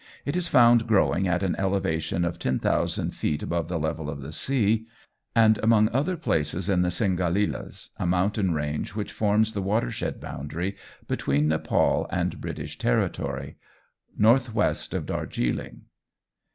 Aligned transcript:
It 0.25 0.35
is 0.35 0.47
found 0.47 0.87
growing 0.87 1.27
at 1.27 1.43
an 1.43 1.55
elevation 1.59 2.25
of 2.25 2.39
10,000 2.39 3.11
feet 3.11 3.43
above 3.43 3.67
the 3.67 3.77
level 3.77 4.09
of 4.09 4.23
the 4.23 4.31
sea, 4.31 4.87
and 5.35 5.59
among 5.61 5.89
other 5.89 6.17
places 6.17 6.67
in 6.69 6.81
the 6.81 6.89
Singalilas, 6.89 7.91
a 7.97 8.07
mountain 8.07 8.51
range 8.51 8.95
which 8.95 9.11
forms 9.11 9.53
the 9.53 9.61
watershed 9.61 10.19
boundary 10.19 10.75
between 11.07 11.49
Nepal 11.49 12.07
and 12.09 12.41
British 12.41 12.79
territory, 12.79 13.57
northwest 14.17 14.95
of 14.95 15.05
Darjiling. 15.05 15.81